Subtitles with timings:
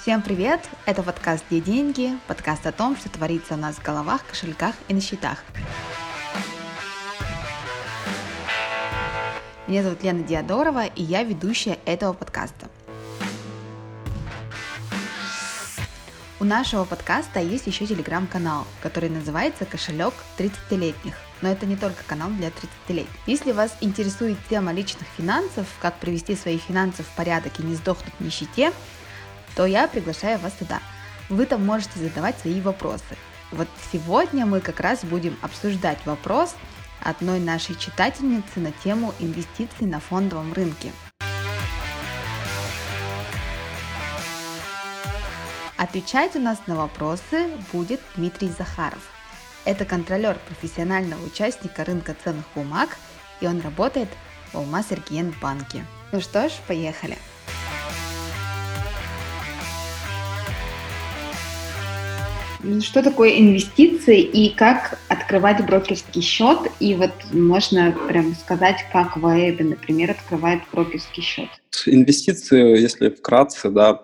[0.00, 0.60] Всем привет!
[0.86, 4.94] Это подкаст «Где деньги?» Подкаст о том, что творится у нас в головах, кошельках и
[4.94, 5.42] на счетах.
[9.66, 12.68] Меня зовут Лена Диадорова, и я ведущая этого подкаста.
[16.38, 21.14] У нашего подкаста есть еще телеграм-канал, который называется «Кошелек 30-летних».
[21.42, 23.10] Но это не только канал для 30-летних.
[23.26, 28.14] Если вас интересует тема личных финансов, как привести свои финансы в порядок и не сдохнуть
[28.18, 28.72] в нищете,
[29.58, 30.78] то я приглашаю вас туда.
[31.28, 33.16] Вы там можете задавать свои вопросы.
[33.50, 36.54] Вот сегодня мы как раз будем обсуждать вопрос
[37.02, 40.92] одной нашей читательницы на тему инвестиций на фондовом рынке.
[45.76, 49.10] Отвечать у нас на вопросы будет Дмитрий Захаров.
[49.64, 52.96] Это контролер профессионального участника рынка ценных бумаг,
[53.40, 54.08] и он работает
[54.52, 54.86] в Алмаз
[55.42, 55.84] банке.
[56.12, 57.18] Ну что ж, поехали!
[62.80, 66.58] Что такое инвестиции и как открывать брокерский счет?
[66.80, 71.48] И вот можно прям сказать, как в АЭБе, например, открывает брокерский счет.
[71.86, 74.02] Инвестиции, если вкратце, да,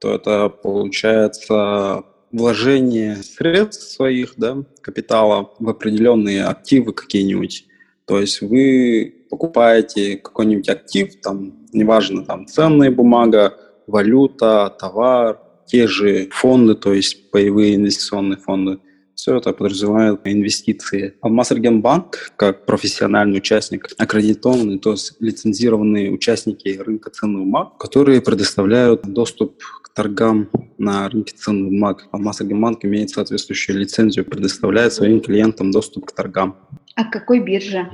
[0.00, 7.66] то это получается вложение средств своих, да, капитала в определенные активы какие-нибудь.
[8.04, 16.28] То есть вы покупаете какой-нибудь актив, там, неважно, там, ценная бумага, валюта, товар, те же
[16.30, 18.78] фонды, то есть паевые инвестиционные фонды,
[19.14, 21.14] все это подразумевает инвестиции.
[21.22, 29.02] А Банк, как профессиональный участник, аккредитованный, то есть лицензированные участники рынка ценных бумаг, которые предоставляют
[29.02, 32.08] доступ к торгам на рынке ценных бумаг.
[32.12, 36.56] А Банк имеет соответствующую лицензию, предоставляет своим клиентам доступ к торгам.
[36.96, 37.88] А какой бирже?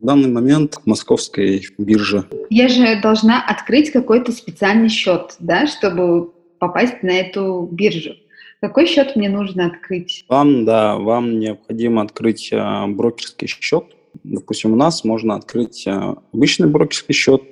[0.00, 2.24] В данный момент московской бирже.
[2.50, 6.33] Я же должна открыть какой-то специальный счет, да, чтобы
[6.66, 8.14] попасть на эту биржу.
[8.60, 10.24] Какой счет мне нужно открыть?
[10.28, 13.84] Вам, да, вам необходимо открыть а, брокерский счет.
[14.22, 17.42] Допустим, у нас можно открыть а, обычный брокерский счет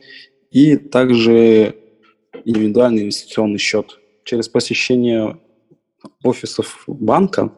[0.50, 1.76] и также
[2.46, 3.98] индивидуальный инвестиционный счет.
[4.24, 5.36] Через посещение
[6.24, 7.52] офисов банка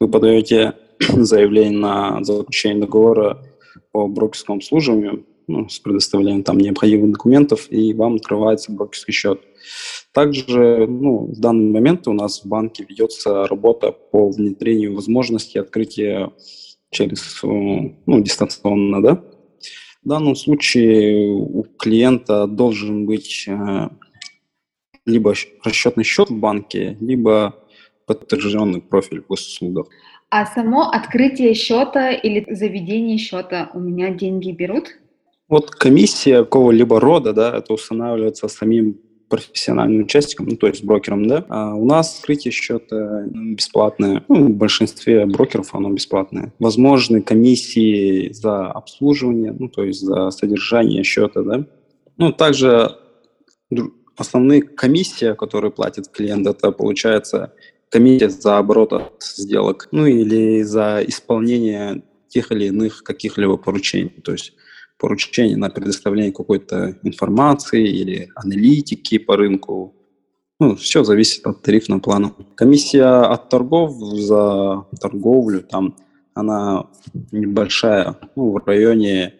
[0.00, 3.44] вы подаете заявление на заключение договора
[3.92, 9.40] по брокерскому обслуживанию ну, с предоставлением там необходимых документов, и вам открывается брокерский счет.
[10.12, 16.30] Также ну, в данный момент у нас в банке ведется работа по внедрению возможности открытия
[16.90, 19.24] через ну, дистанционно, да.
[20.02, 23.88] В данном случае у клиента должен быть э,
[25.06, 25.34] либо
[25.64, 27.54] расчетный счет в банке, либо
[28.06, 29.86] подтвержденный профиль в госуслугах.
[30.30, 34.88] А само открытие счета или заведение счета у меня деньги берут?
[35.54, 38.98] Вот комиссия какого-либо рода, да, это устанавливается самим
[39.28, 41.44] профессиональным участником, ну, то есть брокером, да.
[41.48, 44.24] А у нас открытие счета бесплатное.
[44.26, 46.52] Ну, в большинстве брокеров оно бесплатное.
[46.58, 51.64] Возможны комиссии за обслуживание, ну, то есть за содержание счета, да.
[52.16, 52.90] Ну, также
[54.16, 57.52] основные комиссии, которые платит клиент, это получается
[57.90, 64.20] комиссия за оборот от сделок, ну или за исполнение тех или иных каких-либо поручений.
[64.24, 64.54] То есть
[64.98, 69.94] поручение на предоставление какой-то информации или аналитики по рынку.
[70.60, 72.32] Ну, все зависит от тарифного плана.
[72.54, 75.96] Комиссия от торгов за торговлю, там,
[76.34, 76.86] она
[77.32, 79.34] небольшая, ну, в районе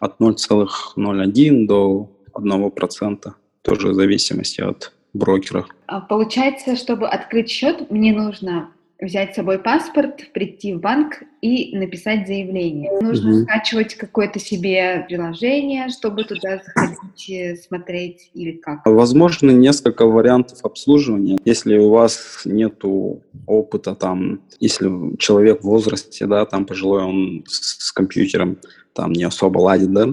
[0.00, 3.32] от 0,01 до 1%,
[3.62, 5.66] тоже в зависимости от брокера.
[5.86, 8.70] А получается, чтобы открыть счет, мне нужно
[9.00, 12.90] взять с собой паспорт, прийти в банк и написать заявление.
[13.00, 13.42] Нужно угу.
[13.42, 18.80] скачивать какое-то себе приложение, чтобы туда заходить, э, смотреть или как?
[18.84, 21.38] Возможно, несколько вариантов обслуживания.
[21.44, 22.82] Если у вас нет
[23.46, 28.58] опыта, там, если человек в возрасте, да, там пожилой, он с, с компьютером
[28.94, 30.08] там не особо ладит, да,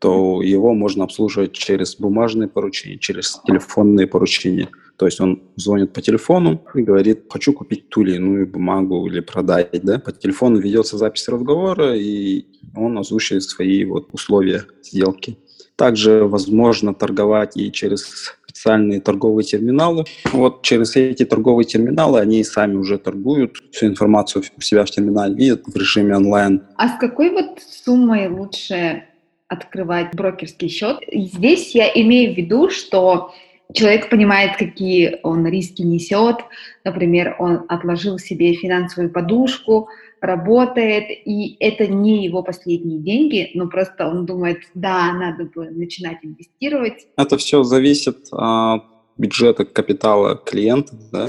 [0.00, 4.68] то его можно обслуживать через бумажные поручения, через телефонные поручения.
[4.96, 9.20] То есть он звонит по телефону и говорит, хочу купить ту или иную бумагу или
[9.20, 9.70] продать.
[9.82, 9.98] Да?
[9.98, 12.46] По телефону ведется запись разговора, и
[12.76, 15.38] он озвучивает свои вот условия сделки.
[15.76, 20.04] Также возможно торговать и через специальные торговые терминалы.
[20.32, 25.34] Вот через эти торговые терминалы они сами уже торгуют, всю информацию у себя в терминале
[25.34, 26.62] видят в режиме онлайн.
[26.76, 29.04] А с какой вот суммой лучше
[29.48, 30.98] открывать брокерский счет?
[31.12, 33.32] Здесь я имею в виду, что
[33.72, 36.36] человек понимает, какие он риски несет.
[36.84, 39.88] Например, он отложил себе финансовую подушку,
[40.20, 46.18] работает, и это не его последние деньги, но просто он думает, да, надо бы начинать
[46.22, 47.06] инвестировать.
[47.16, 48.84] Это все зависит от
[49.18, 51.28] бюджета капитала клиента, да,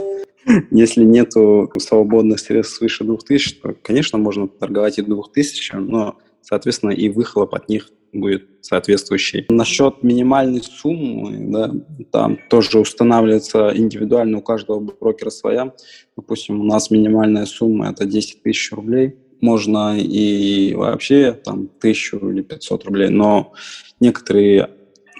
[0.72, 7.10] если нету свободных средств свыше 2000, то, конечно, можно торговать и 2000, но, соответственно, и
[7.10, 9.46] выхлоп от них будет соответствующий.
[9.50, 11.72] Насчет минимальной суммы, да,
[12.12, 15.74] там тоже устанавливается индивидуально у каждого брокера своя.
[16.16, 19.16] Допустим, у нас минимальная сумма– это 10 тысяч рублей.
[19.42, 23.54] Можно и вообще там тысячу или 500 рублей, но
[24.00, 24.70] некоторые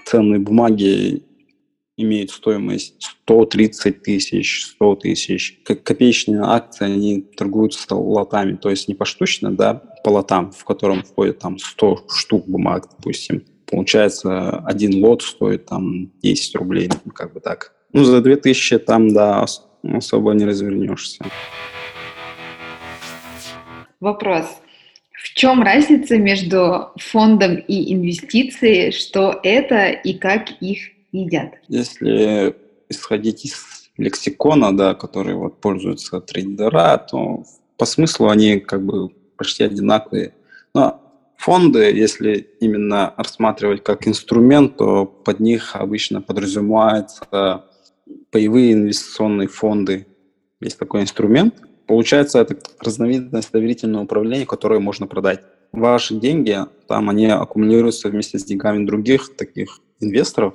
[0.06, 1.22] ценные бумаги
[1.96, 5.60] имеют стоимость 130 тысяч, 100 тысяч.
[5.64, 11.02] Как копеечные акции, они торгуются лотами, то есть не поштучно, да, по лотам, в котором
[11.02, 13.44] входит там 100 штук бумаг, допустим.
[13.66, 17.72] Получается, один лот стоит там 10 рублей, ну, как бы так.
[17.92, 19.46] Ну, за 2000 там, да,
[19.82, 21.24] особо не развернешься.
[24.00, 24.46] Вопрос.
[25.12, 28.92] В чем разница между фондом и инвестицией?
[28.92, 31.54] Что это и как их едят?
[31.68, 32.54] Если
[32.88, 33.54] исходить из
[33.96, 37.44] лексикона, да, который вот пользуются трейдера, то
[37.76, 40.34] по смыслу они как бы почти одинаковые.
[40.74, 41.00] Но
[41.36, 47.64] фонды, если именно рассматривать как инструмент, то под них обычно подразумеваются
[48.30, 50.06] паевые инвестиционные фонды.
[50.60, 51.54] Есть такой инструмент.
[51.86, 55.40] Получается, это разновидность доверительного управления, которое можно продать.
[55.72, 56.58] Ваши деньги,
[56.88, 60.54] там они аккумулируются вместе с деньгами других таких инвесторов,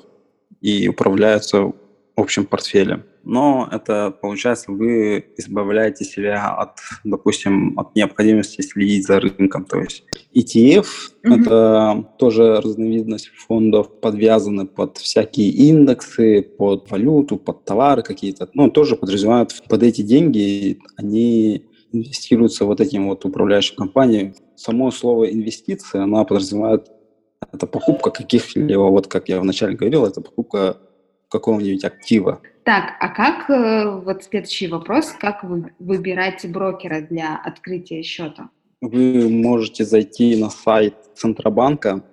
[0.61, 1.73] и управляются
[2.15, 3.03] общим портфелем.
[3.23, 9.65] Но это, получается, вы избавляете себя от, допустим, от необходимости следить за рынком.
[9.65, 10.03] То есть
[10.35, 10.85] ETF
[11.23, 18.49] mm-hmm.– это тоже разновидность фондов, подвязаны под всякие индексы, под валюту, под товары какие-то.
[18.53, 24.33] Ну, тоже подразумевают под эти деньги, они инвестируются вот этим вот управляющим компаниям.
[24.55, 26.87] Само слово инвестиция, она подразумевает
[27.51, 30.77] это покупка каких-либо, вот как я вначале говорил, это покупка
[31.29, 32.41] какого-нибудь актива.
[32.63, 38.49] Так, а как, э, вот следующий вопрос, как вы выбираете брокера для открытия счета?
[38.81, 42.03] Вы можете зайти на сайт Центробанка,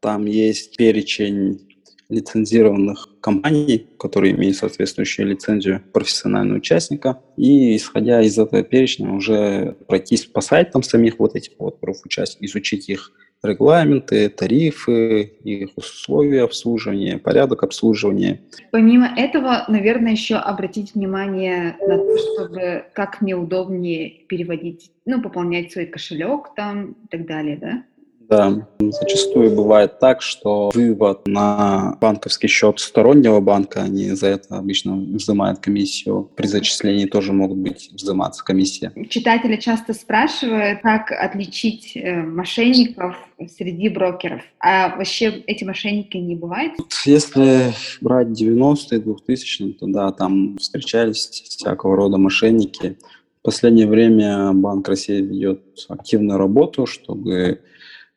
[0.00, 1.66] там есть перечень
[2.08, 10.26] лицензированных компаний, которые имеют соответствующую лицензию профессионального участника, и исходя из этого перечня уже пройтись
[10.26, 13.12] по сайтам самих вот этих вот профучастников, изучить их
[13.42, 18.40] регламенты, тарифы, их условия обслуживания, порядок обслуживания.
[18.70, 25.72] Помимо этого, наверное, еще обратить внимание на то, чтобы как мне удобнее переводить, ну, пополнять
[25.72, 27.84] свой кошелек там и так далее, да?
[28.30, 34.94] Да, зачастую бывает так, что вывод на банковский счет стороннего банка, они за это обычно
[34.94, 36.30] взимают комиссию.
[36.36, 38.92] При зачислении тоже могут быть взиматься комиссия.
[39.08, 43.16] Читатели часто спрашивают, как отличить э, мошенников
[43.58, 44.42] среди брокеров.
[44.60, 46.74] А вообще эти мошенники не бывают?
[47.04, 52.96] Если брать 90-е, 2000-е, то да, там встречались всякого рода мошенники.
[53.40, 57.62] В последнее время Банк России ведет активную работу, чтобы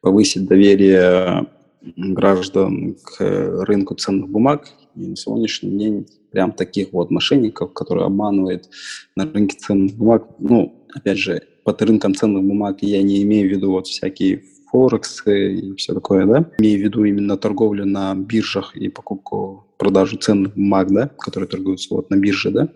[0.04, 1.48] повысить доверие
[1.82, 3.20] граждан к
[3.66, 4.68] рынку ценных бумаг.
[4.96, 8.70] И на сегодняшний день прям таких вот мошенников, которые обманывают
[9.16, 13.52] на рынке ценных бумаг, ну, опять же, под рынком ценных бумаг я не имею в
[13.52, 18.76] виду вот всякие форексы и все такое, да, имею в виду именно торговлю на биржах
[18.76, 22.70] и покупку, продажу ценных бумаг, да, которые торгуются вот на бирже, да,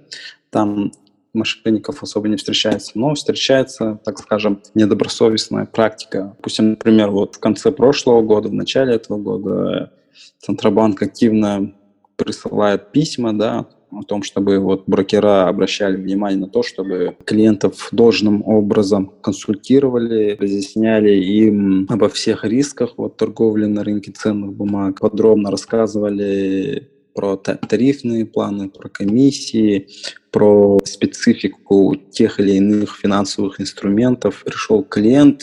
[0.50, 0.92] там
[1.38, 6.34] мошенников особо не встречается, но встречается, так скажем, недобросовестная практика.
[6.38, 9.94] Допустим, например, вот в конце прошлого года, в начале этого года
[10.40, 11.74] Центробанк активно
[12.16, 18.46] присылает письма, да, о том, чтобы вот брокера обращали внимание на то, чтобы клиентов должным
[18.46, 26.90] образом консультировали, разъясняли им обо всех рисках вот, торговли на рынке ценных бумаг, подробно рассказывали
[27.18, 29.88] про тарифные планы, про комиссии,
[30.30, 34.44] про специфику тех или иных финансовых инструментов.
[34.46, 35.42] Пришел клиент,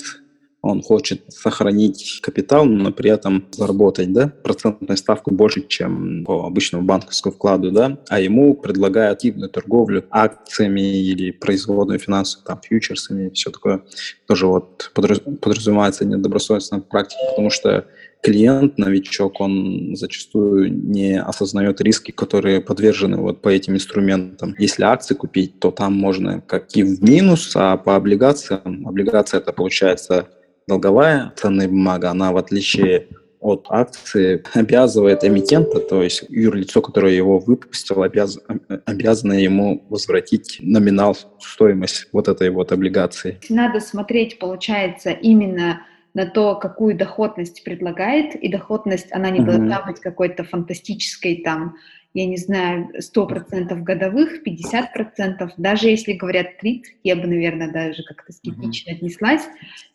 [0.62, 6.84] он хочет сохранить капитал, но при этом заработать да, процентную ставку больше, чем по обычному
[6.84, 13.50] банковскому вкладу, да, а ему предлагают активную торговлю акциями или производную финансовую, там, фьючерсами все
[13.50, 13.82] такое.
[14.28, 17.86] Тоже вот подразумевается недобросовестная практика, потому что
[18.24, 24.54] клиент, новичок, он зачастую не осознает риски, которые подвержены вот по этим инструментам.
[24.58, 29.52] Если акции купить, то там можно как и в минус, а по облигациям, облигация это
[29.52, 30.28] получается
[30.66, 33.08] долговая ценная бумага, она в отличие
[33.40, 38.38] от акции обязывает эмитента, то есть юрлицо, которое его выпустило, обяз...
[38.86, 43.38] обязано ему возвратить номинал, стоимость вот этой вот облигации.
[43.50, 45.82] Надо смотреть, получается, именно
[46.14, 49.44] на то, какую доходность предлагает, и доходность, она не mm-hmm.
[49.44, 51.76] должна быть какой-то фантастической там
[52.14, 58.32] я не знаю, 100% годовых, 50%, даже если говорят 30, я бы, наверное, даже как-то
[58.32, 58.94] скептично mm-hmm.
[58.94, 59.42] отнеслась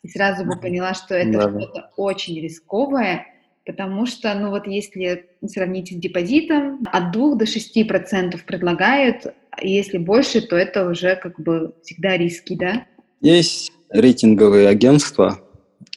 [0.02, 3.26] и сразу бы поняла, что это да, что-то очень рисковое,
[3.64, 9.96] потому что, ну вот если сравнить с депозитом, от 2 до 6% предлагают, а если
[9.96, 12.84] больше, то это уже как бы всегда риски, да?
[13.22, 15.40] Есть рейтинговые агентства,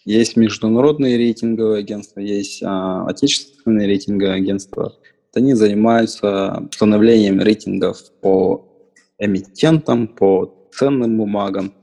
[0.06, 4.94] есть международные рейтинговые агентства, есть а, отечественные рейтинговые агентства.
[5.34, 8.68] Они занимаются установлением рейтингов по
[9.18, 11.74] эмитентам, по ценным бумагам.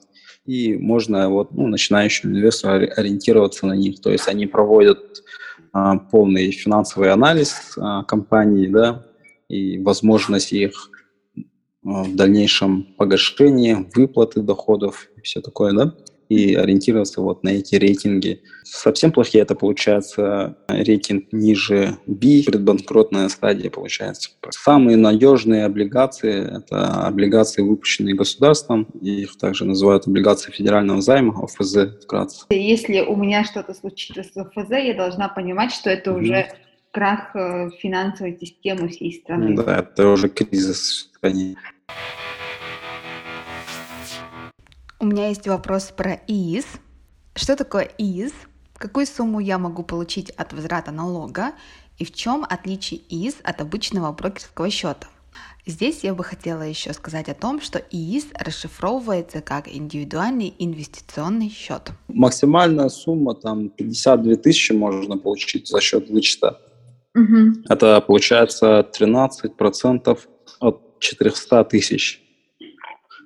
[0.45, 4.01] И можно вот, ну, начинающим инвестору ориентироваться на них.
[4.01, 5.23] То есть они проводят
[5.73, 9.07] а, полный финансовый анализ а, компании, да,
[9.49, 10.91] и возможность их
[11.85, 15.95] а, в дальнейшем погашения, выплаты доходов и все такое, да
[16.31, 18.41] и ориентироваться вот на эти рейтинги.
[18.63, 24.31] Совсем плохие это получается рейтинг ниже B, предбанкротная стадия получается.
[24.51, 32.47] Самые надежные облигации– это облигации, выпущенные государством, их также называют облигации федерального займа, ОФЗ вкратце.
[32.51, 36.21] Если у меня что-то случится с ОФЗ, я должна понимать, что это mm-hmm.
[36.21, 36.49] уже
[36.93, 39.57] крах э, финансовой системы всей страны.
[39.57, 41.57] Да, это уже кризис в стране.
[45.03, 46.67] У меня есть вопрос про ИИС.
[47.35, 48.35] Что такое ИИС?
[48.77, 51.53] Какую сумму я могу получить от возврата налога?
[51.97, 55.07] И в чем отличие ИИС от обычного брокерского счета?
[55.65, 61.93] Здесь я бы хотела еще сказать о том, что ИИС расшифровывается как индивидуальный инвестиционный счет.
[62.09, 66.61] Максимальная сумма там 52 тысячи можно получить за счет вычета.
[67.15, 67.63] Угу.
[67.71, 70.19] Это получается 13%
[70.61, 72.23] от 400 тысяч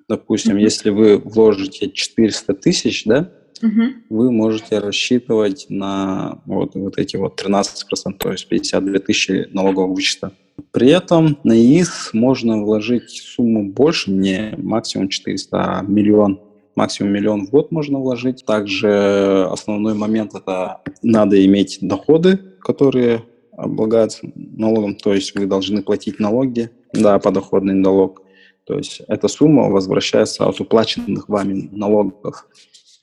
[0.09, 0.63] допустим, mm-hmm.
[0.63, 3.31] если вы вложите 400 тысяч, да,
[3.63, 3.93] mm-hmm.
[4.11, 10.33] вы можете рассчитывать на вот, вот эти вот 13%, то есть 52 тысячи налогового вычета.
[10.71, 16.41] При этом на ИИС можно вложить сумму больше, не максимум 400, а миллион
[16.77, 18.45] максимум миллион в год можно вложить.
[18.45, 23.25] Также основной момент– это надо иметь доходы, которые
[23.57, 28.23] облагаются налогом, то есть вы должны платить налоги, да, подоходный налог.
[28.65, 32.47] То есть эта сумма возвращается от уплаченных вами налогов.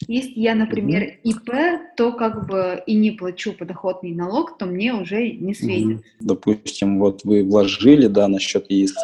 [0.07, 1.51] Если я, например, ИП,
[1.95, 6.03] то как бы и не плачу подоходный налог, то мне уже не светит.
[6.19, 8.95] Допустим, вот вы вложили, да, на счет ИИС,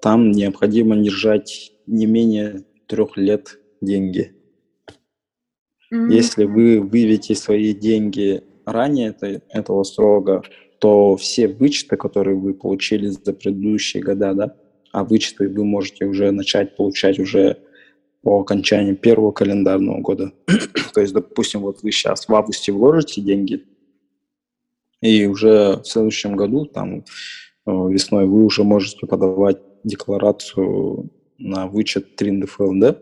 [0.00, 4.32] там необходимо держать не менее трех лет деньги.
[5.92, 6.12] Mm-hmm.
[6.12, 10.42] Если вы выведете свои деньги ранее это, этого срока,
[10.78, 14.56] то все вычеты, которые вы получили за предыдущие года, да,
[14.94, 17.58] а вычеты вы можете уже начать получать уже
[18.22, 20.32] по окончании первого календарного года.
[20.94, 23.64] То есть, допустим, вот вы сейчас в августе вложите деньги,
[25.00, 27.02] и уже в следующем году, там, э,
[27.66, 32.96] весной, вы уже можете подавать декларацию на вычет 3 НДФЛ, да?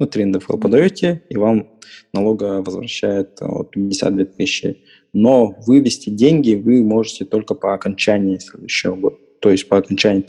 [0.00, 1.70] Ну, 3 НДФЛ подаете, и вам
[2.12, 4.82] налога возвращает вот, 52 тысячи.
[5.12, 10.22] Но вывести деньги вы можете только по окончании следующего года, то есть по окончании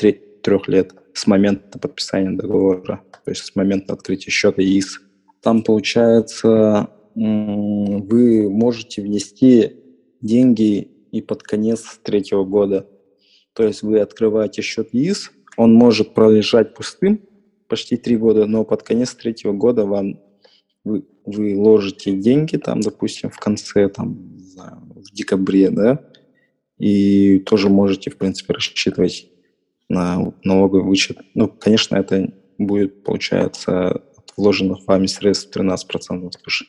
[0.48, 5.02] трех лет с момента подписания договора, то есть с момента открытия счета ИИС.
[5.42, 9.74] Там, получается, вы можете внести
[10.22, 12.88] деньги и под конец третьего года.
[13.52, 17.20] То есть вы открываете счет ИИС, он может пролежать пустым
[17.68, 20.22] почти три года, но под конец третьего года вам
[20.86, 24.40] вы, вы ложите деньги там, допустим, в конце, там,
[24.96, 26.10] в декабре, да,
[26.78, 29.30] и тоже можете, в принципе, рассчитывать
[29.90, 31.20] на налоговый вычет.
[31.34, 36.66] Ну, конечно, это будет, получается, от вложенных вами средств 13% свыше.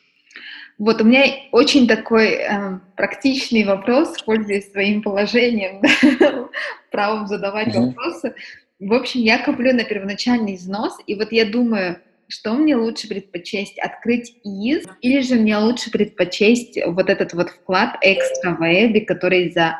[0.77, 5.81] Вот у меня очень такой э, практичный вопрос, пользуясь своим положением,
[6.91, 7.85] правом задавать mm-hmm.
[7.87, 8.33] вопросы.
[8.79, 11.97] В общем, я коплю на первоначальный износ, и вот я думаю,
[12.29, 17.97] что мне лучше предпочесть, открыть ИИС, или же мне лучше предпочесть вот этот вот вклад
[18.01, 19.79] экстра в ЭБИ, который за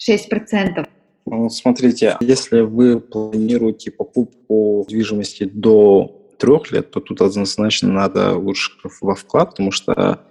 [0.00, 0.88] 6%.
[1.30, 8.72] Ну, смотрите, если вы планируете покупку недвижимости до трех лет, то тут однозначно надо лучше
[9.00, 10.24] во вклад, потому что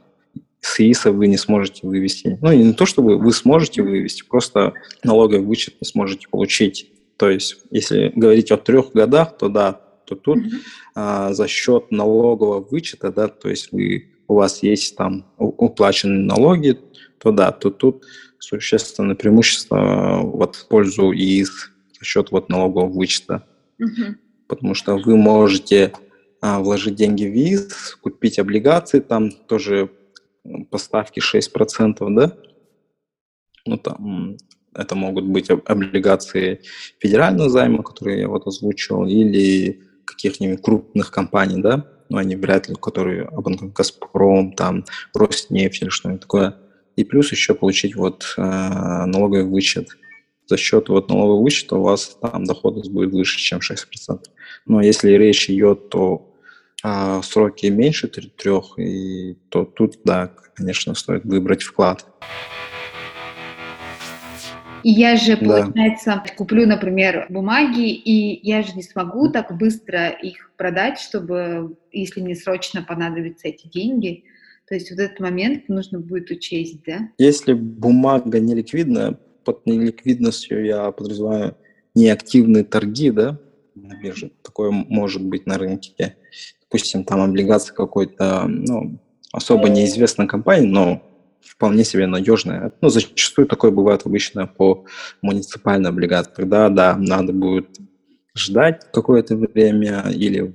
[0.59, 2.37] с ИИСа вы не сможете вывести.
[2.41, 6.91] Ну, не то, чтобы вы сможете вывести, просто налоговый вычет не сможете получить.
[7.15, 10.59] То есть, если говорить о трех годах, то да, то тут mm-hmm.
[10.95, 16.77] а, за счет налогового вычета, да, то есть вы, у вас есть там уплаченные налоги,
[17.19, 18.03] то да, то тут
[18.39, 23.45] существенное преимущество э, вот в пользу ИИС за счет вот налогового вычета.
[23.79, 24.15] Угу.
[24.47, 25.93] Потому что вы можете
[26.41, 29.91] а, вложить деньги в ИИС, купить облигации, там тоже
[30.71, 32.33] поставки 6%, да?
[33.65, 34.37] Ну, там
[34.73, 36.61] Это могут быть облигации
[36.99, 42.75] федерального займа, которые я вот озвучил, или каких-нибудь крупных компаний, да, но они вряд ли,
[42.75, 43.29] которые
[43.75, 46.57] Газпром, там, Роснефть или что-нибудь такое.
[46.99, 49.87] И плюс еще получить вот э, налоговый вычет.
[50.47, 54.19] За счет вот налогового вычета у вас там доходность будет выше, чем 6%.
[54.65, 56.29] Но если речь идет о
[56.83, 62.05] э, сроке меньше трех, и, то тут, да, конечно, стоит выбрать вклад.
[64.83, 66.33] И я же, получается, да.
[66.35, 72.35] куплю, например, бумаги, и я же не смогу так быстро их продать, чтобы, если мне
[72.35, 74.25] срочно понадобятся эти деньги.
[74.69, 77.09] То есть вот этот момент нужно будет учесть, да?
[77.17, 81.57] Если бумага не ликвидная, под неликвидностью я подразумеваю
[81.95, 83.39] неактивные торги, да,
[83.73, 84.31] на бирже.
[84.43, 86.17] Такое может быть на рынке.
[86.61, 88.99] Допустим, там облигация какой-то, ну,
[89.31, 91.01] особо неизвестной компании, но
[91.41, 92.71] вполне себе надежная.
[92.81, 94.85] Ну, зачастую такое бывает обычно по
[95.23, 96.31] муниципальной облигации.
[96.35, 97.79] Тогда, да, надо будет
[98.35, 100.53] ждать какое-то время или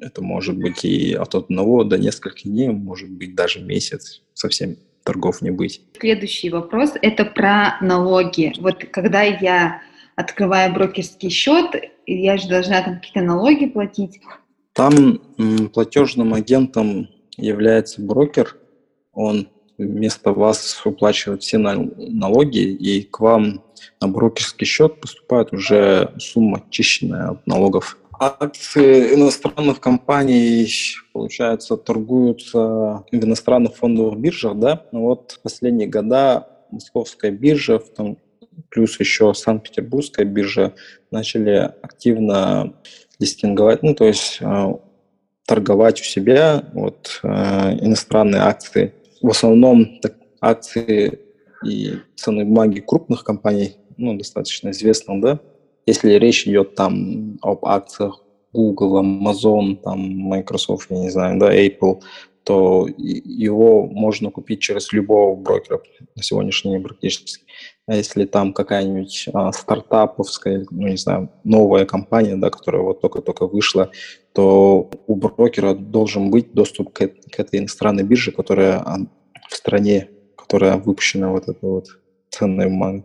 [0.00, 5.42] это может быть и от одного до нескольких дней, может быть даже месяц, совсем торгов
[5.42, 5.82] не быть.
[5.98, 8.52] Следующий вопрос– это про налоги.
[8.58, 9.80] Вот когда я
[10.16, 11.66] открываю брокерский счет,
[12.06, 14.20] я же должна там какие-то налоги платить.
[14.72, 15.18] Там
[15.72, 18.56] платежным агентом является брокер,
[19.12, 23.62] он вместо вас уплачивают все налоги, и к вам
[24.00, 27.96] на брокерский счет поступает уже сумма очищенная от налогов.
[28.18, 30.68] Акции иностранных компаний,
[31.12, 34.86] получается, торгуются в иностранных фондовых биржах, да?
[34.92, 38.18] Но вот в последние года московская биржа, в том,
[38.70, 40.74] плюс еще Санкт-Петербургская биржа
[41.10, 42.74] начали активно
[43.18, 44.74] листинговать, ну, то есть э,
[45.46, 47.28] торговать у себя вот, э,
[47.80, 51.20] иностранные акции в основном так, акции
[51.64, 55.40] и ценные бумаги крупных компаний, ну, достаточно известных, да,
[55.88, 58.22] если речь идет там об акциях
[58.52, 62.02] Google, Amazon, там, Microsoft, я не знаю, да, Apple,
[62.44, 65.80] то его можно купить через любого брокера
[66.14, 67.44] на сегодняшний день практически.
[67.86, 73.46] А если там какая-нибудь а, стартаповская, ну, не знаю, новая компания, да, которая вот только-только
[73.46, 73.90] вышла,
[74.34, 78.98] то у брокера должен быть доступ к, к этой иностранной бирже, которая а,
[79.48, 81.86] в стране, которая выпущена вот эта вот
[82.30, 83.04] ценная бумага.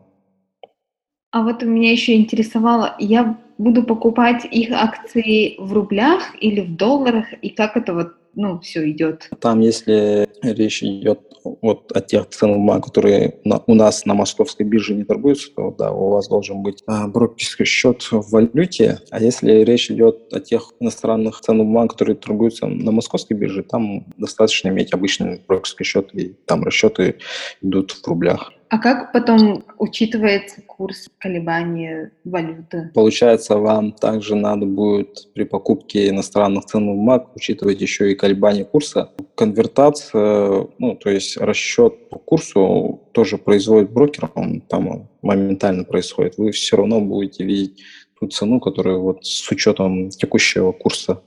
[1.33, 7.25] А вот меня еще интересовало, я буду покупать их акции в рублях или в долларах,
[7.41, 9.29] и как это вот ну, все идет.
[9.39, 14.63] Там, если речь идет вот о тех ценных бумагах, которые на, у нас на московской
[14.65, 18.99] бирже не торгуются, то да, у вас должен быть а, брокерский счет в валюте.
[19.09, 24.05] А если речь идет о тех иностранных ценных бумагах, которые торгуются на московской бирже, там
[24.17, 27.17] достаточно иметь обычный брокерский счет, и там расчеты
[27.61, 28.51] идут в рублях.
[28.73, 32.91] А как потом учитывается курс колебания валюты?
[32.93, 39.09] Получается, вам также надо будет при покупке иностранных ценных бумаг учитывать еще и колебания курса.
[39.35, 46.37] Конвертация, ну, то есть расчет по курсу тоже производит брокер, он там моментально происходит.
[46.37, 47.81] Вы все равно будете видеть
[48.19, 51.21] ту цену, которая вот с учетом текущего курса.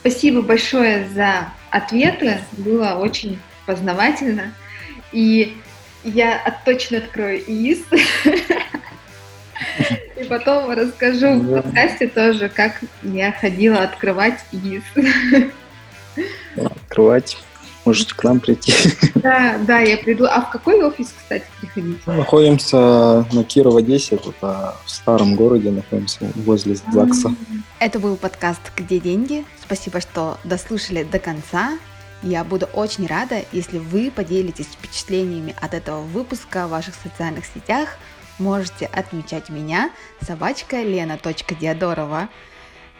[0.00, 4.54] Спасибо большое за ответы, было очень познавательно.
[5.12, 5.54] И
[6.02, 7.84] я точно открою ИИС.
[10.20, 14.82] И потом расскажу в подкасте тоже, как я ходила открывать ИИС.
[16.56, 17.38] Открывать.
[17.84, 18.72] Можете к нам прийти.
[19.14, 20.24] Да, да, я приду.
[20.24, 21.98] А в какой офис, кстати, приходить?
[22.06, 27.32] Мы находимся на Кирова 10, это в старом городе, находимся возле ЗАГСа.
[27.78, 29.44] Это был подкаст «Где деньги?».
[29.64, 31.78] Спасибо, что дослушали до конца.
[32.22, 37.96] Я буду очень рада, если вы поделитесь впечатлениями от этого выпуска в ваших социальных сетях.
[38.38, 39.90] Можете отмечать меня,
[40.20, 42.28] собачка лена.диадорова.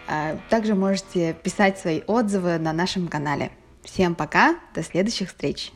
[0.06, 3.50] А, также можете писать свои отзывы на нашем канале.
[3.82, 5.72] Всем пока, до следующих встреч!